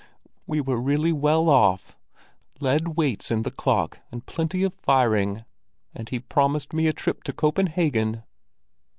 We 0.47 0.61
were 0.61 0.81
really 0.81 1.11
well 1.13 1.47
off—lead 1.47 2.97
weights 2.97 3.29
in 3.29 3.43
the 3.43 3.51
clock 3.51 3.99
and 4.11 4.25
plenty 4.25 4.63
of 4.63 4.73
firing; 4.73 5.45
and 5.93 6.09
he 6.09 6.17
promised 6.17 6.73
me 6.73 6.87
a 6.87 6.91
trip 6.93 7.21
to 7.25 7.31
Copenhagen. 7.33 8.23